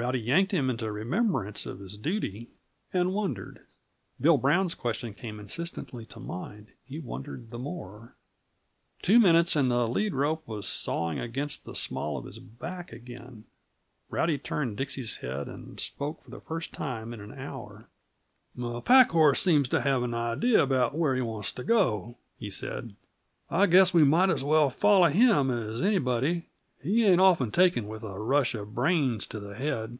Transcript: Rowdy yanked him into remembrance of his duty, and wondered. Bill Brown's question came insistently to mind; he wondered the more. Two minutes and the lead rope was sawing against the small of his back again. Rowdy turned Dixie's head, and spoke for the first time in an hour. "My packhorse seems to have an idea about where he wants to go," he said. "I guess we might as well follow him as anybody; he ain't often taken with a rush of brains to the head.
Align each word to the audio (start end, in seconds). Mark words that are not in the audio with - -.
Rowdy 0.00 0.20
yanked 0.20 0.52
him 0.52 0.70
into 0.70 0.92
remembrance 0.92 1.66
of 1.66 1.80
his 1.80 1.98
duty, 1.98 2.50
and 2.92 3.12
wondered. 3.12 3.66
Bill 4.20 4.38
Brown's 4.38 4.76
question 4.76 5.12
came 5.12 5.40
insistently 5.40 6.06
to 6.06 6.20
mind; 6.20 6.68
he 6.84 7.00
wondered 7.00 7.50
the 7.50 7.58
more. 7.58 8.14
Two 9.02 9.18
minutes 9.18 9.56
and 9.56 9.68
the 9.72 9.88
lead 9.88 10.14
rope 10.14 10.46
was 10.46 10.68
sawing 10.68 11.18
against 11.18 11.64
the 11.64 11.74
small 11.74 12.16
of 12.16 12.26
his 12.26 12.38
back 12.38 12.92
again. 12.92 13.42
Rowdy 14.08 14.38
turned 14.38 14.76
Dixie's 14.76 15.16
head, 15.16 15.48
and 15.48 15.80
spoke 15.80 16.22
for 16.22 16.30
the 16.30 16.40
first 16.42 16.72
time 16.72 17.12
in 17.12 17.20
an 17.20 17.32
hour. 17.34 17.88
"My 18.54 18.78
packhorse 18.78 19.40
seems 19.42 19.68
to 19.70 19.80
have 19.80 20.04
an 20.04 20.14
idea 20.14 20.62
about 20.62 20.94
where 20.96 21.16
he 21.16 21.22
wants 21.22 21.50
to 21.54 21.64
go," 21.64 22.18
he 22.38 22.50
said. 22.50 22.94
"I 23.50 23.66
guess 23.66 23.92
we 23.92 24.04
might 24.04 24.30
as 24.30 24.44
well 24.44 24.70
follow 24.70 25.08
him 25.08 25.50
as 25.50 25.82
anybody; 25.82 26.44
he 26.80 27.04
ain't 27.04 27.20
often 27.20 27.50
taken 27.50 27.88
with 27.88 28.04
a 28.04 28.20
rush 28.20 28.54
of 28.54 28.72
brains 28.72 29.26
to 29.26 29.40
the 29.40 29.56
head. 29.56 29.98